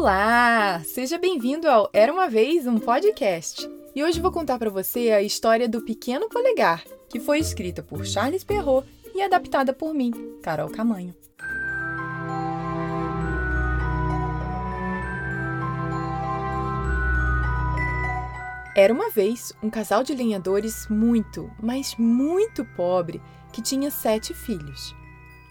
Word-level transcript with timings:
Olá! 0.00 0.80
Seja 0.82 1.18
bem-vindo 1.18 1.68
ao 1.68 1.90
Era 1.92 2.10
uma 2.10 2.26
Vez 2.26 2.66
um 2.66 2.78
Podcast. 2.78 3.68
E 3.94 4.02
hoje 4.02 4.18
vou 4.18 4.32
contar 4.32 4.58
para 4.58 4.70
você 4.70 5.10
a 5.10 5.20
história 5.20 5.68
do 5.68 5.82
Pequeno 5.82 6.26
Polegar, 6.26 6.82
que 7.10 7.20
foi 7.20 7.38
escrita 7.38 7.82
por 7.82 8.06
Charles 8.06 8.42
Perrault 8.42 8.88
e 9.14 9.20
adaptada 9.20 9.74
por 9.74 9.92
mim, 9.92 10.10
Carol 10.42 10.70
Camanho. 10.70 11.14
Era 18.74 18.94
uma 18.94 19.10
vez 19.10 19.52
um 19.62 19.68
casal 19.68 20.02
de 20.02 20.14
lenhadores 20.14 20.88
muito, 20.88 21.50
mas 21.62 21.94
muito 21.98 22.64
pobre 22.74 23.20
que 23.52 23.60
tinha 23.60 23.90
sete 23.90 24.32
filhos. 24.32 24.98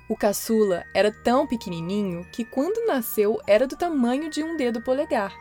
O 0.09 0.17
caçula 0.17 0.87
era 0.91 1.11
tão 1.11 1.45
pequenininho 1.45 2.25
que, 2.31 2.43
quando 2.43 2.87
nasceu, 2.87 3.39
era 3.45 3.67
do 3.67 3.77
tamanho 3.77 4.27
de 4.27 4.43
um 4.43 4.57
dedo 4.57 4.81
polegar. 4.81 5.31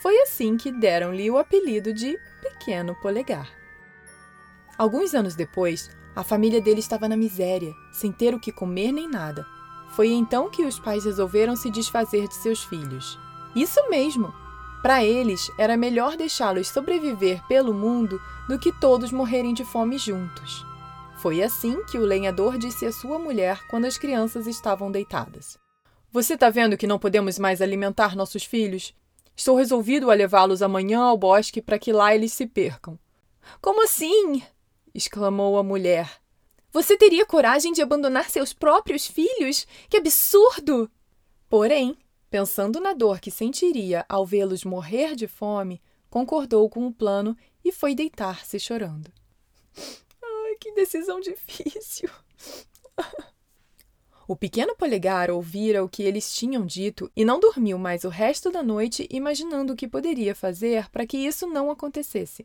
Foi 0.00 0.16
assim 0.20 0.56
que 0.56 0.70
deram-lhe 0.70 1.28
o 1.28 1.36
apelido 1.36 1.92
de 1.92 2.16
Pequeno 2.40 2.94
Polegar. 3.02 3.50
Alguns 4.78 5.12
anos 5.12 5.34
depois, 5.34 5.90
a 6.14 6.22
família 6.22 6.60
dele 6.60 6.78
estava 6.78 7.08
na 7.08 7.16
miséria, 7.16 7.74
sem 7.92 8.12
ter 8.12 8.32
o 8.32 8.38
que 8.38 8.52
comer 8.52 8.92
nem 8.92 9.08
nada. 9.08 9.44
Foi 9.90 10.12
então 10.12 10.48
que 10.48 10.64
os 10.64 10.78
pais 10.78 11.04
resolveram 11.04 11.56
se 11.56 11.68
desfazer 11.68 12.28
de 12.28 12.36
seus 12.36 12.62
filhos. 12.62 13.18
Isso 13.56 13.80
mesmo! 13.90 14.32
Para 14.82 15.04
eles, 15.04 15.50
era 15.58 15.76
melhor 15.76 16.16
deixá-los 16.16 16.68
sobreviver 16.68 17.42
pelo 17.48 17.74
mundo 17.74 18.20
do 18.48 18.56
que 18.56 18.70
todos 18.70 19.10
morrerem 19.10 19.52
de 19.52 19.64
fome 19.64 19.98
juntos. 19.98 20.64
Foi 21.26 21.42
assim 21.42 21.82
que 21.86 21.98
o 21.98 22.04
lenhador 22.04 22.56
disse 22.56 22.86
à 22.86 22.92
sua 22.92 23.18
mulher 23.18 23.60
quando 23.66 23.84
as 23.84 23.98
crianças 23.98 24.46
estavam 24.46 24.92
deitadas: 24.92 25.58
Você 26.12 26.34
está 26.34 26.50
vendo 26.50 26.76
que 26.76 26.86
não 26.86 27.00
podemos 27.00 27.36
mais 27.36 27.60
alimentar 27.60 28.14
nossos 28.14 28.44
filhos? 28.44 28.94
Estou 29.34 29.56
resolvido 29.56 30.08
a 30.08 30.14
levá-los 30.14 30.62
amanhã 30.62 31.00
ao 31.00 31.18
bosque 31.18 31.60
para 31.60 31.80
que 31.80 31.92
lá 31.92 32.14
eles 32.14 32.32
se 32.32 32.46
percam. 32.46 32.96
Como 33.60 33.82
assim? 33.82 34.40
exclamou 34.94 35.58
a 35.58 35.64
mulher. 35.64 36.08
Você 36.70 36.96
teria 36.96 37.26
coragem 37.26 37.72
de 37.72 37.82
abandonar 37.82 38.30
seus 38.30 38.52
próprios 38.52 39.04
filhos? 39.04 39.66
Que 39.90 39.96
absurdo! 39.96 40.88
Porém, 41.48 41.98
pensando 42.30 42.78
na 42.78 42.92
dor 42.92 43.18
que 43.18 43.32
sentiria 43.32 44.06
ao 44.08 44.24
vê-los 44.24 44.64
morrer 44.64 45.16
de 45.16 45.26
fome, 45.26 45.82
concordou 46.08 46.70
com 46.70 46.86
o 46.86 46.94
plano 46.94 47.36
e 47.64 47.72
foi 47.72 47.96
deitar-se 47.96 48.60
chorando 48.60 49.10
que 50.58 50.72
decisão 50.72 51.20
difícil. 51.20 52.08
O 54.28 54.34
pequeno 54.34 54.74
polegar 54.74 55.30
ouvira 55.30 55.84
o 55.84 55.88
que 55.88 56.02
eles 56.02 56.34
tinham 56.34 56.66
dito 56.66 57.08
e 57.14 57.24
não 57.24 57.38
dormiu 57.38 57.78
mais 57.78 58.02
o 58.02 58.08
resto 58.08 58.50
da 58.50 58.60
noite 58.60 59.06
imaginando 59.08 59.72
o 59.72 59.76
que 59.76 59.86
poderia 59.86 60.34
fazer 60.34 60.90
para 60.90 61.06
que 61.06 61.16
isso 61.16 61.46
não 61.46 61.70
acontecesse. 61.70 62.44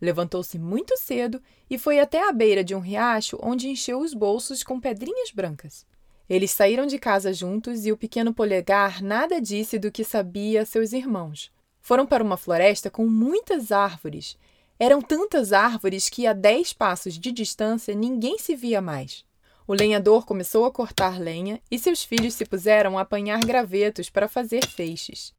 Levantou-se 0.00 0.56
muito 0.60 0.96
cedo 0.96 1.42
e 1.68 1.76
foi 1.76 1.98
até 1.98 2.28
a 2.28 2.30
beira 2.30 2.62
de 2.62 2.72
um 2.72 2.78
riacho 2.78 3.36
onde 3.42 3.68
encheu 3.68 3.98
os 3.98 4.14
bolsos 4.14 4.62
com 4.62 4.78
pedrinhas 4.78 5.32
brancas. 5.32 5.84
Eles 6.28 6.52
saíram 6.52 6.86
de 6.86 7.00
casa 7.00 7.32
juntos 7.32 7.84
e 7.84 7.90
o 7.90 7.96
pequeno 7.96 8.32
polegar 8.32 9.02
nada 9.02 9.40
disse 9.40 9.76
do 9.76 9.90
que 9.90 10.04
sabia 10.04 10.62
a 10.62 10.64
seus 10.64 10.92
irmãos. 10.92 11.50
Foram 11.80 12.06
para 12.06 12.22
uma 12.22 12.36
floresta 12.36 12.92
com 12.92 13.08
muitas 13.08 13.72
árvores 13.72 14.38
eram 14.78 15.02
tantas 15.02 15.52
árvores 15.52 16.08
que 16.08 16.26
a 16.26 16.32
dez 16.32 16.72
passos 16.72 17.18
de 17.18 17.32
distância 17.32 17.94
ninguém 17.94 18.38
se 18.38 18.54
via 18.54 18.80
mais. 18.80 19.24
O 19.66 19.74
lenhador 19.74 20.24
começou 20.24 20.64
a 20.64 20.70
cortar 20.70 21.20
lenha 21.20 21.60
e 21.70 21.78
seus 21.78 22.02
filhos 22.02 22.34
se 22.34 22.46
puseram 22.46 22.96
a 22.96 23.02
apanhar 23.02 23.40
gravetos 23.40 24.08
para 24.08 24.28
fazer 24.28 24.66
feixes. 24.66 25.34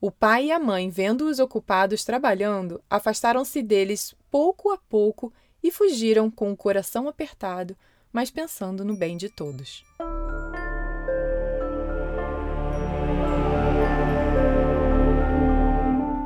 O 0.00 0.10
pai 0.10 0.46
e 0.46 0.52
a 0.52 0.58
mãe, 0.58 0.88
vendo-os 0.88 1.38
ocupados 1.38 2.04
trabalhando, 2.04 2.82
afastaram-se 2.88 3.62
deles 3.62 4.14
pouco 4.30 4.70
a 4.70 4.78
pouco 4.78 5.32
e 5.62 5.70
fugiram 5.70 6.30
com 6.30 6.52
o 6.52 6.56
coração 6.56 7.08
apertado, 7.08 7.76
mas 8.12 8.30
pensando 8.30 8.84
no 8.84 8.96
bem 8.96 9.16
de 9.16 9.28
todos. 9.28 9.82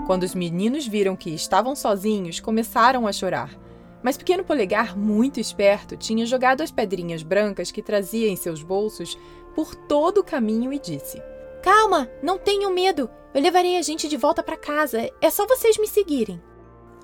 Quando 0.08 0.22
os 0.22 0.34
meninos 0.34 0.86
viram 0.86 1.14
que 1.14 1.28
estavam 1.28 1.76
sozinhos, 1.76 2.40
começaram 2.40 3.06
a 3.06 3.12
chorar. 3.12 3.54
Mas 4.02 4.16
Pequeno 4.16 4.42
Polegar, 4.42 4.96
muito 4.96 5.38
esperto, 5.38 5.98
tinha 5.98 6.24
jogado 6.24 6.62
as 6.62 6.70
pedrinhas 6.70 7.22
brancas 7.22 7.70
que 7.70 7.82
trazia 7.82 8.26
em 8.26 8.34
seus 8.34 8.62
bolsos 8.62 9.18
por 9.54 9.74
todo 9.74 10.22
o 10.22 10.24
caminho 10.24 10.72
e 10.72 10.78
disse: 10.78 11.22
Calma, 11.62 12.08
não 12.22 12.38
tenham 12.38 12.72
medo. 12.72 13.10
Eu 13.34 13.42
levarei 13.42 13.76
a 13.76 13.82
gente 13.82 14.08
de 14.08 14.16
volta 14.16 14.42
para 14.42 14.56
casa. 14.56 15.10
É 15.20 15.28
só 15.28 15.46
vocês 15.46 15.76
me 15.76 15.86
seguirem. 15.86 16.40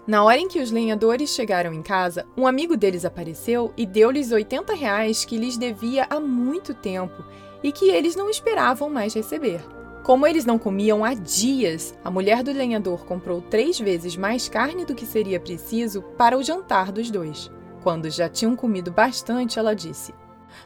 Na 0.06 0.25
hora 0.25 0.38
em 0.38 0.48
que 0.48 0.62
os 0.62 0.71
lenhadores 0.71 1.28
chegaram 1.28 1.75
em 1.75 1.82
casa, 1.82 2.26
um 2.34 2.47
amigo 2.47 2.75
deles 2.75 3.04
apareceu 3.04 3.71
e 3.76 3.84
deu-lhes 3.84 4.32
80 4.32 4.72
reais 4.72 5.26
que 5.26 5.36
lhes 5.36 5.59
devia 5.59 6.06
há 6.09 6.19
muito 6.19 6.72
tempo 6.72 7.22
e 7.62 7.71
que 7.71 7.91
eles 7.91 8.16
não 8.16 8.31
esperavam 8.31 8.88
mais 8.88 9.12
receber. 9.12 9.60
Como 10.04 10.26
eles 10.26 10.44
não 10.44 10.59
comiam 10.59 11.03
há 11.03 11.15
dias, 11.15 11.98
a 12.04 12.10
mulher 12.10 12.42
do 12.42 12.53
lenhador 12.53 13.06
comprou 13.06 13.41
três 13.41 13.81
vezes 13.81 14.19
mais 14.19 14.50
carne 14.50 14.84
do 14.84 14.94
que 14.94 15.06
seria 15.06 15.41
preciso 15.41 16.03
para 16.19 16.37
o 16.37 16.42
jantar 16.42 16.92
dos 16.92 17.10
dois. 17.10 17.50
Quando 17.82 18.10
já 18.10 18.28
tinham 18.28 18.54
comido 18.54 18.92
bastante, 18.92 19.59
ela 19.59 19.75
disse: 19.75 20.12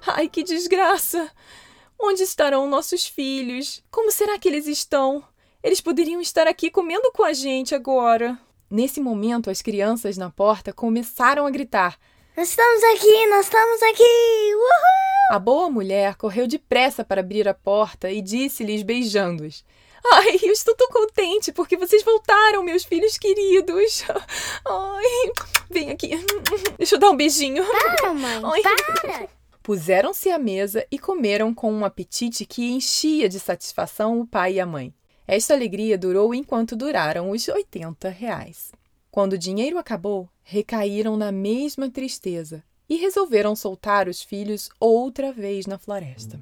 Ai, 0.04 0.28
que 0.28 0.42
desgraça! 0.42 1.30
Onde 1.96 2.24
estarão 2.24 2.68
nossos 2.68 3.06
filhos? 3.06 3.80
Como 3.92 4.10
será 4.10 4.36
que 4.40 4.48
eles 4.48 4.66
estão? 4.66 5.22
Eles 5.62 5.80
poderiam 5.80 6.20
estar 6.20 6.48
aqui 6.48 6.68
comendo 6.68 7.12
com 7.12 7.22
a 7.22 7.32
gente 7.32 7.76
agora. 7.76 8.36
Nesse 8.68 9.00
momento, 9.00 9.50
as 9.50 9.62
crianças 9.62 10.16
na 10.16 10.30
porta 10.30 10.72
começaram 10.72 11.46
a 11.46 11.50
gritar: 11.50 11.96
Nós 12.38 12.50
estamos 12.50 12.84
aqui, 12.94 13.26
nós 13.26 13.46
estamos 13.46 13.82
aqui! 13.82 14.54
Uhul! 14.54 15.32
A 15.32 15.40
boa 15.40 15.68
mulher 15.68 16.14
correu 16.14 16.46
depressa 16.46 17.02
para 17.02 17.20
abrir 17.20 17.48
a 17.48 17.52
porta 17.52 18.12
e 18.12 18.22
disse-lhes, 18.22 18.84
beijando-os: 18.84 19.64
Ai, 20.06 20.38
eu 20.44 20.52
estou 20.52 20.72
tão 20.76 20.86
contente 20.88 21.50
porque 21.50 21.76
vocês 21.76 22.04
voltaram, 22.04 22.62
meus 22.62 22.84
filhos 22.84 23.18
queridos. 23.18 24.04
Ai, 24.64 25.32
vem 25.68 25.90
aqui. 25.90 26.10
Deixa 26.76 26.94
eu 26.94 27.00
dar 27.00 27.10
um 27.10 27.16
beijinho. 27.16 27.64
Para, 27.66 28.14
mãe, 28.14 28.40
Ai. 28.44 28.62
para. 28.62 29.28
Puseram-se 29.60 30.30
à 30.30 30.38
mesa 30.38 30.86
e 30.92 30.96
comeram 30.96 31.52
com 31.52 31.72
um 31.72 31.84
apetite 31.84 32.46
que 32.46 32.70
enchia 32.70 33.28
de 33.28 33.40
satisfação 33.40 34.20
o 34.20 34.24
pai 34.24 34.52
e 34.52 34.60
a 34.60 34.66
mãe. 34.66 34.94
Esta 35.26 35.54
alegria 35.54 35.98
durou 35.98 36.32
enquanto 36.32 36.76
duraram 36.76 37.30
os 37.30 37.48
80 37.48 38.08
reais. 38.10 38.70
Quando 39.10 39.32
o 39.32 39.38
dinheiro 39.38 39.76
acabou, 39.76 40.28
recaíram 40.50 41.14
na 41.14 41.30
mesma 41.30 41.90
tristeza, 41.90 42.64
e 42.88 42.96
resolveram 42.96 43.54
soltar 43.54 44.08
os 44.08 44.22
filhos 44.22 44.70
outra 44.80 45.30
vez 45.30 45.66
na 45.66 45.76
floresta. 45.76 46.40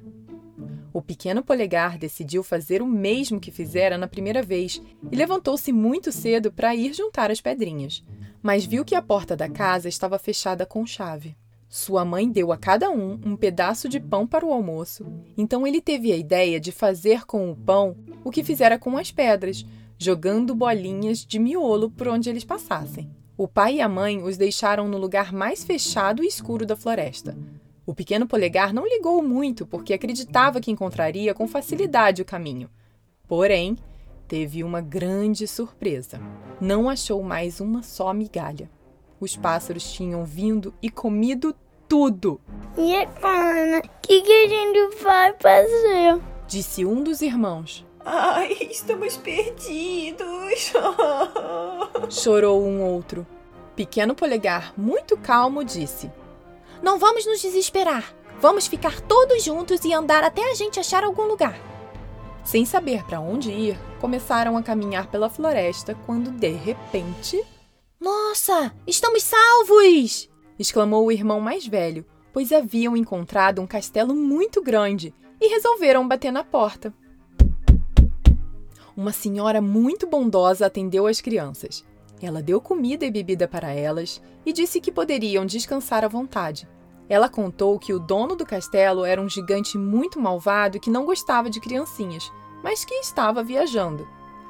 O 0.93 1.01
pequeno 1.01 1.43
polegar 1.43 1.97
decidiu 1.97 2.41
fazer 2.41 2.81
o 2.81 2.87
mesmo 2.87 3.37
que 3.37 3.51
fizera 3.51 3.97
na 3.97 4.07
primeira 4.07 4.41
vez 4.41 4.81
e 5.11 5.13
levantou-se 5.13 5.73
muito 5.73 6.09
cedo 6.09 6.53
para 6.53 6.73
ir 6.73 6.93
juntar 6.93 7.29
as 7.29 7.41
pedrinhas, 7.41 8.01
mas 8.41 8.65
viu 8.65 8.85
que 8.85 8.95
a 8.95 9.01
porta 9.01 9.35
da 9.35 9.49
casa 9.49 9.89
estava 9.89 10.17
fechada 10.17 10.65
com 10.65 10.85
chave. 10.85 11.35
Sua 11.67 12.05
mãe 12.05 12.31
deu 12.31 12.53
a 12.53 12.57
cada 12.57 12.89
um 12.89 13.19
um 13.25 13.35
pedaço 13.35 13.89
de 13.89 13.99
pão 13.99 14.25
para 14.25 14.45
o 14.45 14.53
almoço, 14.53 15.05
então 15.37 15.67
ele 15.67 15.81
teve 15.81 16.13
a 16.13 16.15
ideia 16.15 16.61
de 16.61 16.71
fazer 16.71 17.25
com 17.25 17.51
o 17.51 17.57
pão 17.57 17.97
o 18.23 18.31
que 18.31 18.41
fizera 18.41 18.79
com 18.79 18.97
as 18.97 19.11
pedras, 19.11 19.65
jogando 19.97 20.55
bolinhas 20.55 21.25
de 21.25 21.37
miolo 21.37 21.91
por 21.91 22.07
onde 22.07 22.29
eles 22.29 22.45
passassem. 22.45 23.11
O 23.37 23.47
pai 23.47 23.75
e 23.75 23.81
a 23.81 23.87
mãe 23.87 24.23
os 24.23 24.35
deixaram 24.35 24.87
no 24.87 24.97
lugar 24.97 25.31
mais 25.31 25.63
fechado 25.63 26.23
e 26.23 26.27
escuro 26.27 26.65
da 26.65 26.75
floresta. 26.75 27.37
O 27.85 27.93
pequeno 27.93 28.27
polegar 28.27 28.73
não 28.73 28.83
ligou 28.87 29.21
muito 29.21 29.63
porque 29.63 29.93
acreditava 29.93 30.59
que 30.59 30.71
encontraria 30.71 31.35
com 31.35 31.47
facilidade 31.47 32.19
o 32.19 32.25
caminho. 32.25 32.67
Porém, 33.27 33.77
teve 34.27 34.63
uma 34.63 34.81
grande 34.81 35.47
surpresa. 35.47 36.19
Não 36.59 36.89
achou 36.89 37.21
mais 37.21 37.61
uma 37.61 37.83
só 37.83 38.11
migalha. 38.11 38.71
Os 39.19 39.37
pássaros 39.37 39.93
tinham 39.93 40.25
vindo 40.25 40.73
e 40.81 40.89
comido 40.89 41.55
tudo. 41.87 42.41
E 42.75 42.95
agora? 42.95 43.83
O 43.85 44.01
que, 44.01 44.21
que 44.21 44.33
a 44.33 44.47
gente 44.47 44.95
vai 45.03 45.35
fazer? 45.39 46.19
Disse 46.47 46.83
um 46.83 47.03
dos 47.03 47.21
irmãos. 47.21 47.85
Ai, 48.03 48.57
estamos 48.71 49.15
perdidos. 49.17 50.73
Chorou 52.09 52.65
um 52.65 52.81
outro. 52.81 53.27
Pequeno 53.77 54.15
Polegar, 54.15 54.73
muito 54.75 55.15
calmo, 55.15 55.63
disse: 55.63 56.11
Não 56.81 56.97
vamos 56.97 57.27
nos 57.27 57.39
desesperar. 57.39 58.11
Vamos 58.41 58.65
ficar 58.65 58.99
todos 59.01 59.43
juntos 59.43 59.85
e 59.85 59.93
andar 59.93 60.23
até 60.23 60.49
a 60.49 60.55
gente 60.55 60.79
achar 60.79 61.03
algum 61.03 61.27
lugar. 61.27 61.55
Sem 62.43 62.65
saber 62.65 63.03
para 63.03 63.19
onde 63.19 63.51
ir, 63.51 63.77
começaram 64.01 64.57
a 64.57 64.63
caminhar 64.63 65.11
pela 65.11 65.29
floresta 65.29 65.95
quando, 66.07 66.31
de 66.31 66.49
repente. 66.49 67.39
Nossa, 67.99 68.73
estamos 68.87 69.21
salvos! 69.21 70.27
exclamou 70.57 71.05
o 71.05 71.11
irmão 71.11 71.39
mais 71.39 71.67
velho, 71.67 72.03
pois 72.33 72.51
haviam 72.51 72.97
encontrado 72.97 73.61
um 73.61 73.67
castelo 73.67 74.15
muito 74.15 74.59
grande 74.59 75.13
e 75.39 75.49
resolveram 75.49 76.07
bater 76.07 76.31
na 76.31 76.43
porta. 76.43 76.91
Uma 78.95 79.11
senhora 79.11 79.61
muito 79.61 80.07
bondosa 80.07 80.65
atendeu 80.65 81.05
as 81.05 81.21
crianças. 81.21 81.85
Ela 82.21 82.41
deu 82.41 82.59
comida 82.59 83.05
e 83.05 83.11
bebida 83.11 83.47
para 83.47 83.71
elas 83.71 84.21
e 84.45 84.51
disse 84.51 84.81
que 84.81 84.91
poderiam 84.91 85.45
descansar 85.45 86.03
à 86.03 86.07
vontade. 86.07 86.67
Ela 87.09 87.29
contou 87.29 87.79
que 87.79 87.93
o 87.93 87.99
dono 87.99 88.35
do 88.35 88.45
castelo 88.45 89.05
era 89.05 89.21
um 89.21 89.29
gigante 89.29 89.77
muito 89.77 90.19
malvado 90.19 90.79
que 90.79 90.89
não 90.89 91.05
gostava 91.05 91.49
de 91.49 91.59
criancinhas, 91.59 92.31
mas 92.63 92.83
que 92.83 92.95
estava 92.95 93.43
viajando. 93.43 94.07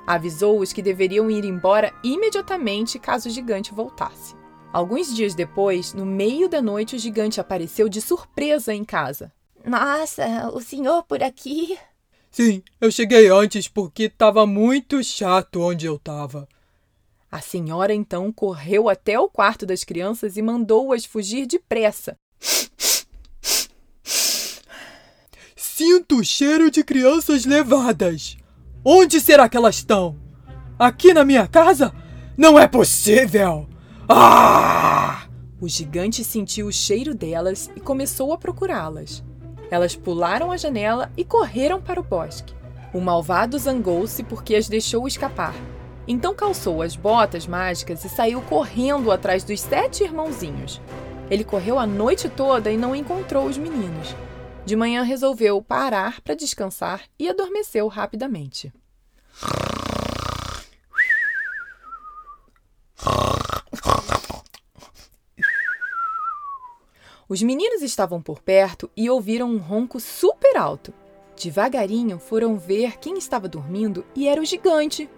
Avisou-os 0.08 0.72
que 0.72 0.82
deveriam 0.82 1.30
ir 1.30 1.44
embora 1.44 1.94
imediatamente 2.04 2.98
caso 2.98 3.28
o 3.28 3.32
gigante 3.32 3.74
voltasse. 3.74 4.36
Alguns 4.72 5.14
dias 5.14 5.36
depois, 5.36 5.94
no 5.94 6.06
meio 6.06 6.50
da 6.50 6.62
noite, 6.62 6.96
o 6.96 7.00
gigante 7.00 7.40
apareceu 7.40 7.90
de 7.90 8.02
surpresa 8.02 8.74
em 8.74 8.84
casa. 8.84 9.32
Nossa, 9.66 10.50
o 10.54 10.62
senhor 10.62 11.04
por 11.04 11.22
aqui? 11.22 11.78
Sim, 12.32 12.64
eu 12.80 12.92
cheguei 12.92 13.28
antes 13.30 13.68
porque 13.68 14.04
estava 14.04 14.46
muito 14.46 15.04
chato 15.04 15.62
onde 15.62 15.86
eu 15.86 15.96
estava. 15.96 16.48
A 17.32 17.42
senhora 17.42 17.94
então 17.94 18.32
correu 18.32 18.88
até 18.88 19.20
o 19.20 19.30
quarto 19.30 19.66
das 19.66 19.84
crianças 19.84 20.38
e 20.38 20.42
mandou-as 20.42 21.04
fugir 21.06 21.46
depressa. 21.46 22.18
Sinto 25.56 26.20
o 26.20 26.24
cheiro 26.24 26.72
de 26.72 26.84
crianças 26.84 27.46
levadas. 27.46 28.38
Onde 28.84 29.20
será 29.20 29.50
que 29.50 29.58
elas 29.58 29.76
estão? 29.76 30.16
Aqui 30.80 31.14
na 31.14 31.26
minha 31.26 31.48
casa? 31.48 31.94
Não 32.38 32.58
é 32.58 32.68
possível! 32.68 33.68
Ah! 34.08 35.28
O 35.60 35.68
gigante 35.68 36.24
sentiu 36.24 36.68
o 36.68 36.72
cheiro 36.72 37.14
delas 37.14 37.70
e 37.76 37.80
começou 37.80 38.32
a 38.32 38.38
procurá-las. 38.38 39.24
Elas 39.70 39.96
pularam 39.96 40.52
a 40.52 40.58
janela 40.58 41.12
e 41.18 41.26
correram 41.26 41.82
para 41.82 42.00
o 42.00 42.04
bosque. 42.04 42.56
O 42.94 43.02
malvado 43.02 43.60
zangou-se 43.60 44.24
porque 44.24 44.56
as 44.56 44.70
deixou 44.70 45.08
escapar. 45.08 45.54
Então 46.08 46.34
calçou 46.34 46.82
as 46.82 46.96
botas 46.96 47.46
mágicas 47.46 48.06
e 48.06 48.10
saiu 48.10 48.42
correndo 48.44 49.12
atrás 49.12 49.44
dos 49.44 49.60
sete 49.60 50.04
irmãozinhos. 50.04 50.80
Ele 51.30 51.44
correu 51.44 51.78
a 51.78 51.86
noite 51.86 52.30
toda 52.30 52.72
e 52.72 52.78
não 52.78 52.96
encontrou 52.96 53.46
os 53.46 53.58
meninos. 53.58 54.16
De 54.66 54.76
manhã 54.76 55.04
resolveu 55.04 55.62
parar 55.62 56.22
para 56.22 56.36
descansar 56.36 57.02
e 57.20 57.28
adormeceu 57.28 57.88
rapidamente. 57.88 58.72
Os 67.30 67.44
meninos 67.44 67.82
estavam 67.82 68.22
por 68.22 68.42
perto 68.42 68.90
e 68.96 69.10
ouviram 69.10 69.50
um 69.50 69.58
ronco 69.58 70.00
super 70.00 70.56
alto. 70.56 70.94
Devagarinho 71.36 72.18
foram 72.20 72.58
ver 72.58 72.98
quem 73.00 73.18
estava 73.18 73.50
dormindo 73.50 74.06
e 74.16 74.30
era 74.30 74.42
o 74.42 74.46
gigante. 74.46 75.10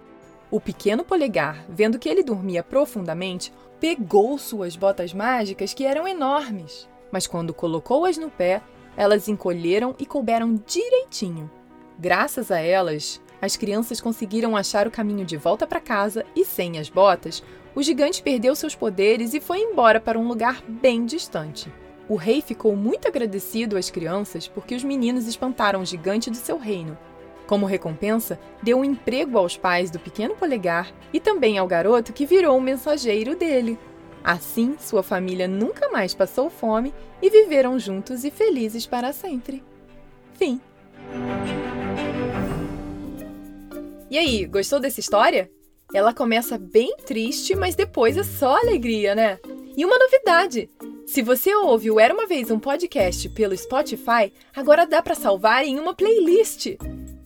O 0.50 0.60
pequeno 0.60 1.04
polegar, 1.04 1.64
vendo 1.68 1.98
que 1.98 2.08
ele 2.08 2.24
dormia 2.24 2.62
profundamente, 2.62 3.52
pegou 3.78 4.36
suas 4.36 4.74
botas 4.74 5.14
mágicas 5.14 5.72
que 5.72 5.84
eram 5.84 6.08
enormes. 6.08 6.88
Mas 7.12 7.26
quando 7.26 7.54
colocou-as 7.54 8.18
no 8.18 8.30
pé, 8.30 8.60
elas 8.96 9.28
encolheram 9.28 9.94
e 9.98 10.04
couberam 10.04 10.60
direitinho. 10.66 11.48
Graças 11.98 12.50
a 12.50 12.58
elas, 12.58 13.20
as 13.40 13.56
crianças 13.56 14.00
conseguiram 14.00 14.56
achar 14.56 14.88
o 14.88 14.90
caminho 14.90 15.24
de 15.24 15.36
volta 15.36 15.66
para 15.66 15.80
casa 15.80 16.26
e, 16.34 16.44
sem 16.44 16.78
as 16.78 16.88
botas, 16.88 17.42
o 17.74 17.82
gigante 17.82 18.22
perdeu 18.22 18.56
seus 18.56 18.74
poderes 18.74 19.32
e 19.32 19.40
foi 19.40 19.60
embora 19.60 20.00
para 20.00 20.18
um 20.18 20.26
lugar 20.26 20.62
bem 20.66 21.06
distante. 21.06 21.72
O 22.08 22.16
rei 22.16 22.42
ficou 22.42 22.74
muito 22.74 23.06
agradecido 23.06 23.76
às 23.76 23.88
crianças 23.88 24.48
porque 24.48 24.74
os 24.74 24.82
meninos 24.82 25.28
espantaram 25.28 25.80
o 25.80 25.86
gigante 25.86 26.28
do 26.28 26.36
seu 26.36 26.58
reino. 26.58 26.98
Como 27.50 27.66
recompensa, 27.66 28.38
deu 28.62 28.78
um 28.78 28.84
emprego 28.84 29.36
aos 29.36 29.56
pais 29.56 29.90
do 29.90 29.98
pequeno 29.98 30.36
polegar 30.36 30.94
e 31.12 31.18
também 31.18 31.58
ao 31.58 31.66
garoto 31.66 32.12
que 32.12 32.24
virou 32.24 32.56
o 32.56 32.60
mensageiro 32.60 33.34
dele. 33.34 33.76
Assim, 34.22 34.76
sua 34.78 35.02
família 35.02 35.48
nunca 35.48 35.88
mais 35.88 36.14
passou 36.14 36.48
fome 36.48 36.94
e 37.20 37.28
viveram 37.28 37.76
juntos 37.76 38.24
e 38.24 38.30
felizes 38.30 38.86
para 38.86 39.12
sempre. 39.12 39.64
Fim. 40.34 40.60
E 44.08 44.16
aí, 44.16 44.44
gostou 44.44 44.78
dessa 44.78 45.00
história? 45.00 45.50
Ela 45.92 46.14
começa 46.14 46.56
bem 46.56 46.98
triste, 46.98 47.56
mas 47.56 47.74
depois 47.74 48.16
é 48.16 48.22
só 48.22 48.58
alegria, 48.58 49.16
né? 49.16 49.40
E 49.76 49.84
uma 49.84 49.98
novidade: 49.98 50.70
se 51.04 51.20
você 51.20 51.52
ouve 51.52 51.90
o 51.90 51.98
Era 51.98 52.14
uma 52.14 52.28
Vez 52.28 52.48
um 52.48 52.60
podcast 52.60 53.28
pelo 53.30 53.56
Spotify, 53.56 54.32
agora 54.54 54.86
dá 54.86 55.02
para 55.02 55.16
salvar 55.16 55.64
em 55.64 55.80
uma 55.80 55.92
playlist. 55.92 56.76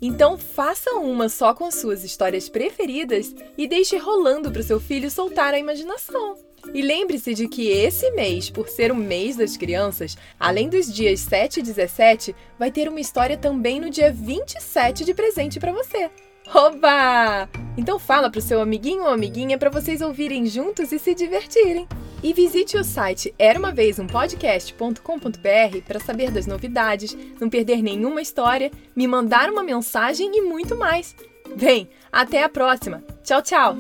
Então 0.07 0.37
faça 0.37 0.91
uma 0.97 1.31
só 1.31 1.55
com 1.55 1.71
suas 1.71 2.05
histórias 2.05 2.47
preferidas 2.47 3.35
e 3.57 3.67
deixe 3.67 3.97
rolando 3.97 4.53
para 4.53 4.61
o 4.61 4.63
seu 4.63 4.79
filho 4.79 5.11
soltar 5.11 5.55
a 5.55 5.59
imaginação. 5.59 6.37
E 6.75 6.83
lembre-se 6.83 7.33
de 7.33 7.49
que 7.49 7.69
esse 7.69 8.11
mês, 8.11 8.51
por 8.51 8.69
ser 8.69 8.93
o 8.93 8.95
mês 8.95 9.35
das 9.37 9.57
crianças, 9.57 10.15
além 10.39 10.69
dos 10.69 10.93
dias 10.93 11.21
7 11.21 11.61
e 11.61 11.63
17, 11.63 12.37
vai 12.59 12.71
ter 12.71 12.87
uma 12.87 13.01
história 13.01 13.39
também 13.39 13.81
no 13.81 13.89
dia 13.89 14.13
27 14.13 15.07
de 15.07 15.15
presente 15.15 15.59
para 15.59 15.73
você. 15.73 16.11
Oba! 16.55 17.49
Então 17.75 17.99
fala 17.99 18.31
pro 18.31 18.43
seu 18.43 18.61
amiguinho 18.61 19.05
ou 19.05 19.09
amiguinha 19.09 19.57
para 19.57 19.71
vocês 19.71 20.03
ouvirem 20.03 20.45
juntos 20.45 20.93
e 20.93 20.99
se 20.99 21.15
divertirem. 21.15 21.89
E 22.25 22.33
visite 22.33 22.79
o 22.79 22.83
site 22.83 23.35
era 23.39 23.59
para 25.83 26.01
saber 26.01 26.31
das 26.31 26.47
novidades, 26.47 27.15
não 27.39 27.51
perder 27.51 27.83
nenhuma 27.83 28.23
história, 28.23 28.73
me 28.97 29.07
mandar 29.07 29.51
uma 29.51 29.63
mensagem 29.63 30.35
e 30.35 30.41
muito 30.41 30.75
mais. 30.75 31.15
Bem, 31.55 31.87
até 32.11 32.43
a 32.43 32.49
próxima. 32.49 33.05
Tchau, 33.23 33.43
tchau. 33.43 33.77